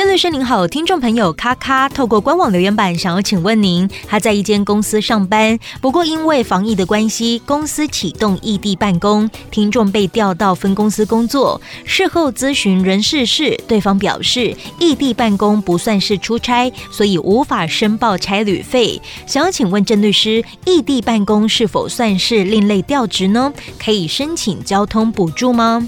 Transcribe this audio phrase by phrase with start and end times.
[0.00, 11.60] 郑律师您好，听众朋友咔咔透过官网留言板想要请问您，他在一间公司上班，不过因为防疫的关系，公司启动异地办公，听众被调到分公司工作。
[11.84, 18.98] 事后咨询人事室，对方表示异地办公不算是出差，所以无法申报差旅费。
[19.26, 23.52] 想要请问郑律师，异地办公是否算是另类调职呢？
[23.78, 25.86] 可以申请交通补助吗？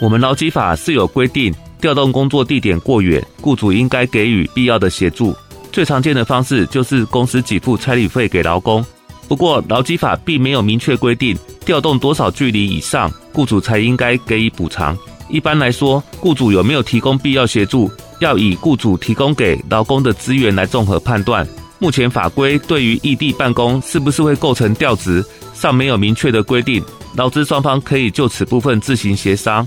[0.00, 1.54] 我们劳基法是有规定。
[1.80, 5.34] 调动工作地点过远，雇主应该给予必要的协助。
[5.72, 8.84] 最常见的方式就是公司给付差旅费给劳工。
[9.26, 14.98] 不过，劳基法并没有明确规定调动多少距离以上，雇主才应该给予补偿。
[15.28, 17.88] 一般来说，雇主有没有提供必要协助，
[18.18, 21.46] 要以雇主提供给劳工的资源来综合判断。
[21.78, 25.24] 目前法规对于异地办公是不是会构成调职，
[25.54, 26.82] 尚没有明确的规定，
[27.16, 29.64] 劳资双方可以就此部分自行协商。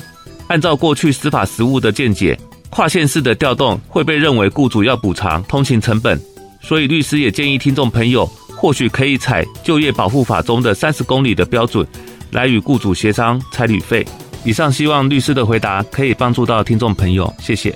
[0.47, 2.37] 按照过去司法实务的见解，
[2.69, 6.19] 跨县市的调动会被认为雇主要补偿通勤成本，
[6.61, 11.85] 所以律师也建议听众朋友或许可以采就业保护法中的三十公里的标准
[12.31, 14.05] 来与雇主协商差旅费。
[14.43, 17.73] 以上希望律师的回答可以帮助到听众朋友，谢谢。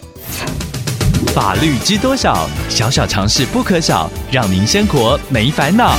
[1.34, 2.50] 法律知多少？
[2.68, 5.96] 小小常识不可少，让您生活没烦恼。